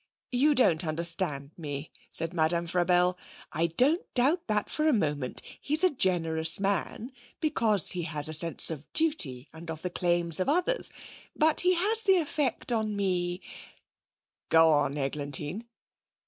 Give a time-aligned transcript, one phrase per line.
[0.31, 3.19] 'You don't understand me,' said Madame Frabelle.
[3.51, 5.43] 'I don't doubt that for a moment.
[5.61, 10.39] He's a generous man, because he has a sense of duty and of the claims
[10.39, 10.91] of others.
[11.35, 13.41] But he has the effect on me'
[14.49, 15.65] 'Go on, Eglantine.'